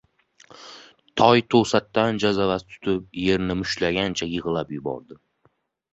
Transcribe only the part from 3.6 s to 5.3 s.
mushtlagancha yig‘lab yubordi.